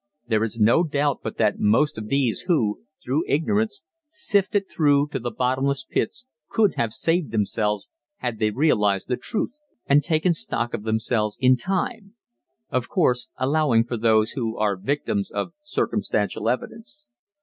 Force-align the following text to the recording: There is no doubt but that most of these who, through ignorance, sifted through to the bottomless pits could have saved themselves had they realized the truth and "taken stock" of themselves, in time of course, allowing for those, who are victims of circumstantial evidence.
There 0.27 0.43
is 0.43 0.59
no 0.59 0.83
doubt 0.83 1.19
but 1.21 1.37
that 1.37 1.59
most 1.59 1.95
of 1.99 2.07
these 2.07 2.45
who, 2.47 2.81
through 3.03 3.23
ignorance, 3.27 3.83
sifted 4.07 4.67
through 4.67 5.09
to 5.09 5.19
the 5.19 5.29
bottomless 5.29 5.83
pits 5.85 6.25
could 6.49 6.73
have 6.73 6.91
saved 6.91 7.31
themselves 7.31 7.87
had 8.15 8.39
they 8.39 8.49
realized 8.49 9.09
the 9.09 9.15
truth 9.15 9.51
and 9.85 10.03
"taken 10.03 10.33
stock" 10.33 10.73
of 10.73 10.81
themselves, 10.85 11.37
in 11.39 11.55
time 11.55 12.15
of 12.71 12.89
course, 12.89 13.27
allowing 13.37 13.83
for 13.83 13.95
those, 13.95 14.31
who 14.31 14.57
are 14.57 14.75
victims 14.75 15.29
of 15.29 15.53
circumstantial 15.63 16.49
evidence. 16.49 17.05